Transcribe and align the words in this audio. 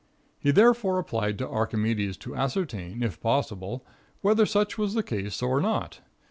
He 0.39 0.49
therefore 0.49 0.97
applied 0.97 1.37
to 1.37 1.47
Archimedes 1.47 2.17
to 2.21 2.35
ascertain, 2.35 3.03
if 3.03 3.21
possible, 3.21 3.85
whether 4.21 4.47
such 4.47 4.75
was 4.75 4.95
the 4.95 5.03
case 5.03 5.43
or 5.43 5.61
not. 5.61 5.99